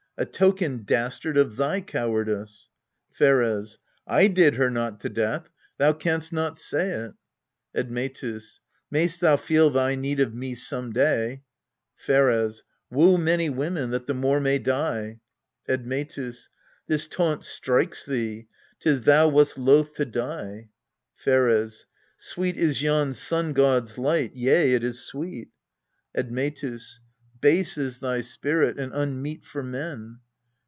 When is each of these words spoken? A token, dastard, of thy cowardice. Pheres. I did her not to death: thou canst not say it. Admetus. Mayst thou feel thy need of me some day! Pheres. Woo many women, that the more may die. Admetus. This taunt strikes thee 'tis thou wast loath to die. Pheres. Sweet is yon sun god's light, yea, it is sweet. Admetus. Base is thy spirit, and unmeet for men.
A 0.17 0.25
token, 0.25 0.83
dastard, 0.83 1.35
of 1.35 1.55
thy 1.55 1.81
cowardice. 1.81 2.69
Pheres. 3.11 3.79
I 4.05 4.27
did 4.27 4.53
her 4.53 4.69
not 4.69 4.99
to 4.99 5.09
death: 5.09 5.49
thou 5.79 5.93
canst 5.93 6.31
not 6.31 6.59
say 6.59 6.91
it. 6.91 7.13
Admetus. 7.73 8.59
Mayst 8.91 9.19
thou 9.21 9.35
feel 9.35 9.71
thy 9.71 9.95
need 9.95 10.19
of 10.19 10.35
me 10.35 10.53
some 10.53 10.93
day! 10.93 11.41
Pheres. 11.95 12.61
Woo 12.91 13.17
many 13.17 13.49
women, 13.49 13.89
that 13.89 14.05
the 14.05 14.13
more 14.13 14.39
may 14.39 14.59
die. 14.59 15.21
Admetus. 15.67 16.49
This 16.85 17.07
taunt 17.07 17.43
strikes 17.43 18.05
thee 18.05 18.47
'tis 18.79 19.05
thou 19.05 19.27
wast 19.27 19.57
loath 19.57 19.95
to 19.95 20.05
die. 20.05 20.69
Pheres. 21.15 21.87
Sweet 22.17 22.57
is 22.57 22.83
yon 22.83 23.15
sun 23.15 23.53
god's 23.53 23.97
light, 23.97 24.35
yea, 24.35 24.73
it 24.75 24.83
is 24.83 25.03
sweet. 25.03 25.49
Admetus. 26.15 26.99
Base 27.39 27.75
is 27.75 27.97
thy 28.01 28.21
spirit, 28.21 28.77
and 28.77 28.93
unmeet 28.93 29.43
for 29.43 29.63
men. 29.63 30.19